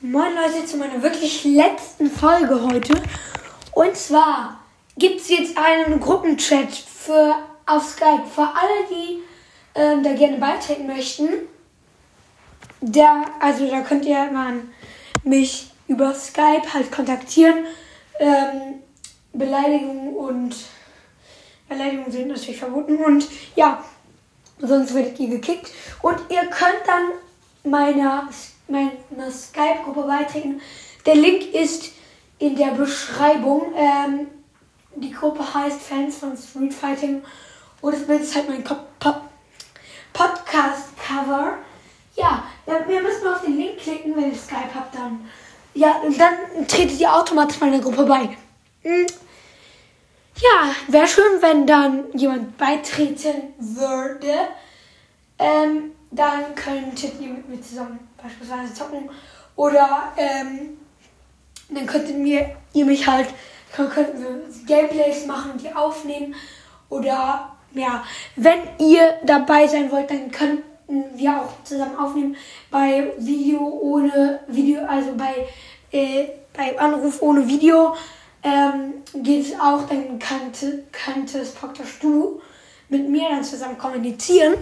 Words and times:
Moin 0.00 0.32
Leute 0.32 0.64
zu 0.64 0.76
meiner 0.76 1.02
wirklich 1.02 1.42
letzten 1.42 2.08
Folge 2.08 2.62
heute. 2.62 2.94
Und 3.72 3.96
zwar 3.96 4.60
gibt 4.96 5.20
es 5.20 5.28
jetzt 5.28 5.58
einen 5.58 5.98
Gruppenchat 5.98 6.72
für 6.72 7.34
auf 7.66 7.84
Skype 7.84 8.22
für 8.32 8.42
alle, 8.42 8.86
die 8.88 9.18
ähm, 9.74 10.04
da 10.04 10.12
gerne 10.12 10.38
beitreten 10.38 10.86
möchten. 10.86 11.28
Da, 12.80 13.24
also 13.40 13.68
da 13.68 13.80
könnt 13.80 14.04
ihr 14.04 14.30
mal 14.30 14.60
mich 15.24 15.72
über 15.88 16.14
Skype 16.14 16.72
halt 16.72 16.92
kontaktieren. 16.92 17.64
Ähm, 18.20 18.80
Beleidigungen 19.32 20.14
und 20.14 20.54
Beleidigungen 21.68 22.12
sind 22.12 22.28
natürlich 22.28 22.60
verboten 22.60 22.98
und 22.98 23.26
ja, 23.56 23.82
sonst 24.60 24.94
werdet 24.94 25.18
ihr 25.18 25.28
gekickt. 25.28 25.72
Und 26.02 26.18
ihr 26.28 26.42
könnt 26.42 26.86
dann 26.86 27.10
meiner, 27.64 28.28
meiner 28.68 29.30
Skype-Gruppe 29.30 30.02
beitreten. 30.02 30.60
Der 31.06 31.14
Link 31.14 31.54
ist 31.54 31.92
in 32.38 32.56
der 32.56 32.72
Beschreibung. 32.72 33.72
Ähm, 33.76 34.28
die 34.94 35.12
Gruppe 35.12 35.42
heißt 35.54 35.80
Fans 35.80 36.16
von 36.16 36.36
Street 36.36 36.74
Fighting 36.74 37.22
und 37.80 37.94
das 37.94 38.06
Bild 38.06 38.22
ist 38.22 38.34
halt 38.34 38.48
mein 38.48 38.64
Podcast-Cover. 40.12 41.58
Ja, 42.16 42.44
wir 42.66 43.00
müssen 43.02 43.26
auf 43.28 43.42
den 43.42 43.56
Link 43.56 43.78
klicken, 43.78 44.16
wenn 44.16 44.32
ihr 44.32 44.36
Skype 44.36 44.74
habt, 44.74 44.94
dann. 44.94 45.28
Ja, 45.74 46.00
dann 46.18 46.66
tretet 46.66 46.98
ihr 46.98 47.14
automatisch 47.14 47.60
meiner 47.60 47.78
Gruppe 47.78 48.04
bei. 48.04 48.36
Hm. 48.82 49.06
Ja, 50.40 50.74
wäre 50.88 51.06
schön, 51.06 51.40
wenn 51.40 51.66
dann 51.66 52.06
jemand 52.14 52.56
beitreten 52.58 53.54
würde. 53.58 54.48
Ähm, 55.38 55.92
dann 56.10 56.54
könntet 56.54 57.20
ihr 57.20 57.28
mit 57.28 57.48
mir 57.48 57.60
zusammen 57.60 57.98
beispielsweise 58.20 58.74
zocken. 58.74 59.10
Oder 59.56 60.12
ähm, 60.16 60.78
dann 61.68 61.86
könntet 61.86 62.16
mir, 62.16 62.56
ihr 62.72 62.84
mich 62.84 63.06
halt, 63.06 63.28
könnten 63.72 64.20
wir 64.22 64.40
Gameplays 64.66 65.26
machen 65.26 65.52
die 65.62 65.72
aufnehmen. 65.74 66.34
Oder 66.88 67.56
ja, 67.72 68.04
wenn 68.36 68.60
ihr 68.78 69.14
dabei 69.24 69.66
sein 69.66 69.90
wollt, 69.90 70.10
dann 70.10 70.30
könnten 70.30 70.64
wir 71.14 71.42
auch 71.42 71.64
zusammen 71.64 71.96
aufnehmen 71.96 72.36
bei 72.70 73.12
Video 73.18 73.60
ohne 73.60 74.40
Video, 74.48 74.84
also 74.86 75.12
bei, 75.16 75.46
äh, 75.92 76.28
bei 76.56 76.78
Anruf 76.78 77.20
ohne 77.20 77.46
Video 77.46 77.94
ähm, 78.42 78.94
geht 79.22 79.46
es 79.46 79.60
auch, 79.60 79.86
dann 79.86 80.18
könnte, 80.18 80.84
könnte 80.92 81.40
es 81.40 81.52
praktisch 81.52 81.98
du 82.00 82.40
mit 82.88 83.08
mir 83.08 83.28
dann 83.28 83.44
zusammen 83.44 83.76
kommunizieren. 83.76 84.54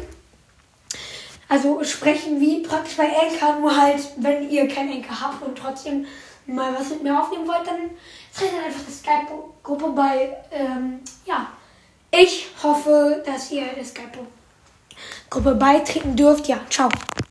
Also 1.49 1.83
sprechen 1.85 2.41
wie 2.41 2.63
praktisch 2.63 2.97
bei 2.97 3.07
Enker, 3.07 3.59
nur 3.61 3.77
halt, 3.77 4.01
wenn 4.17 4.51
ihr 4.51 4.67
keinen 4.69 4.93
Enker 4.93 5.21
habt 5.21 5.43
und 5.43 5.57
trotzdem 5.57 6.07
mal 6.47 6.75
was 6.75 6.91
mit 6.91 7.03
mir 7.03 7.21
aufnehmen 7.21 7.47
wollt, 7.47 7.67
dann 7.67 7.91
tretet 8.35 8.65
einfach 8.65 8.81
die 8.87 8.93
Skype-Gruppe 8.93 9.91
bei. 9.91 10.37
Ähm, 10.51 11.01
ja, 11.25 11.49
ich 12.11 12.49
hoffe, 12.63 13.23
dass 13.25 13.51
ihr 13.51 13.65
der 13.77 13.85
Skype-Gruppe 13.85 15.55
beitreten 15.55 16.17
dürft. 16.17 16.49
Ja, 16.49 16.59
ciao. 16.69 16.89